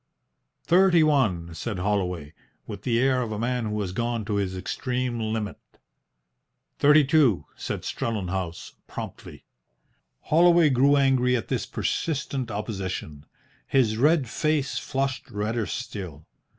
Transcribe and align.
"Thirty 0.63 1.03
one," 1.03 1.53
said 1.53 1.77
Holloway, 1.77 2.33
with 2.65 2.81
the 2.81 2.97
air 2.99 3.21
of 3.21 3.31
a 3.31 3.37
man 3.37 3.67
who 3.67 3.79
has 3.81 3.91
gone 3.91 4.25
to 4.25 4.37
his 4.37 4.57
extreme 4.57 5.19
limit. 5.19 5.59
"Thirty 6.79 7.03
two," 7.05 7.45
said 7.55 7.83
Strellenhaus, 7.85 8.73
promptly. 8.87 9.45
Holloway 10.21 10.71
grew 10.71 10.95
angry 10.97 11.35
at 11.37 11.49
this 11.49 11.67
persistent 11.67 12.49
opposition. 12.49 13.27
His 13.67 13.95
red 13.95 14.27
face 14.27 14.79
flushed 14.79 15.29
redder 15.29 15.67
still. 15.67 16.25